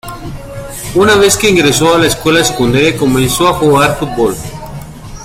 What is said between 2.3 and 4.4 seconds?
secundaria comenzó a jugar fútbol.